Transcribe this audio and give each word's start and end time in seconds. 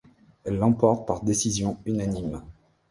Elle 0.45 0.57
l'emporte 0.57 1.05
par 1.07 1.21
décision 1.21 1.77
unanime. 1.85 2.41